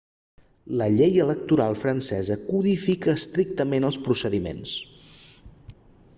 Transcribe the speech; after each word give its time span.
la 0.79 0.87
llei 0.93 1.19
electoral 1.25 1.77
francesa 1.81 2.39
codifica 2.47 3.15
estrictament 3.21 3.87
els 3.93 4.01
procediments 4.09 4.77